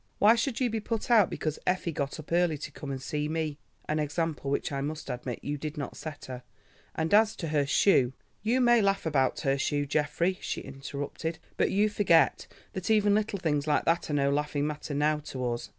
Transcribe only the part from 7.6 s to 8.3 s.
shoe——" he added smiling.